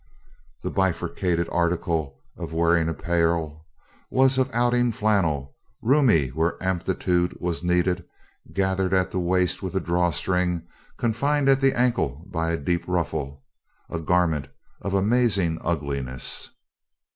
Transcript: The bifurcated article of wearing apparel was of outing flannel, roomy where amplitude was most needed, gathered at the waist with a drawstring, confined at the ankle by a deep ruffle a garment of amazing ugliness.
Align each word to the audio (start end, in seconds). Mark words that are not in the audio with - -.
The 0.63 0.71
bifurcated 0.71 1.47
article 1.51 2.23
of 2.35 2.53
wearing 2.53 2.89
apparel 2.89 3.67
was 4.09 4.39
of 4.39 4.49
outing 4.51 4.91
flannel, 4.91 5.55
roomy 5.79 6.29
where 6.29 6.57
amplitude 6.59 7.33
was 7.39 7.61
most 7.61 7.71
needed, 7.71 8.03
gathered 8.51 8.95
at 8.95 9.11
the 9.11 9.19
waist 9.19 9.61
with 9.61 9.75
a 9.75 9.79
drawstring, 9.79 10.63
confined 10.97 11.49
at 11.49 11.61
the 11.61 11.77
ankle 11.77 12.23
by 12.31 12.49
a 12.49 12.57
deep 12.57 12.83
ruffle 12.87 13.43
a 13.91 13.99
garment 13.99 14.47
of 14.81 14.95
amazing 14.95 15.59
ugliness. 15.63 16.49